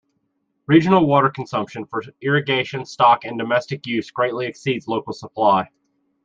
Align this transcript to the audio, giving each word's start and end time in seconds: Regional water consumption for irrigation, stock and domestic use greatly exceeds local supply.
Regional 0.65 1.05
water 1.05 1.29
consumption 1.29 1.85
for 1.85 2.01
irrigation, 2.23 2.85
stock 2.85 3.23
and 3.23 3.37
domestic 3.37 3.85
use 3.85 4.09
greatly 4.09 4.47
exceeds 4.47 4.87
local 4.87 5.13
supply. 5.13 5.69